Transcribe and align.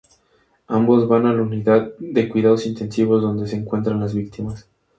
Ambos 0.65 1.07
van 1.07 1.27
a 1.27 1.31
la 1.33 1.43
unidad 1.43 1.91
de 1.99 2.27
cuidados 2.27 2.65
intensivos, 2.65 3.21
donde 3.21 3.47
se 3.47 3.55
encuentran 3.57 3.99
las 3.99 4.15
víctimas. 4.15 4.67